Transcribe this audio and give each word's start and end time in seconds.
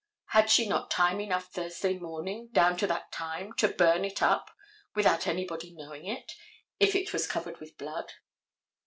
Had 0.29 0.45
not 0.45 0.51
she 0.51 0.67
time 0.95 1.21
enough 1.21 1.51
Thursday 1.53 1.99
morning 1.99 2.47
down 2.53 2.75
to 2.77 2.87
that 2.87 3.11
time 3.11 3.53
to 3.57 3.67
burn 3.67 4.03
it 4.03 4.23
up 4.23 4.49
without 4.95 5.27
anybody 5.27 5.75
knowing 5.75 6.07
it, 6.07 6.31
if 6.79 6.95
it 6.95 7.13
was 7.13 7.27
covered 7.27 7.59
with 7.59 7.77
blood? 7.77 8.11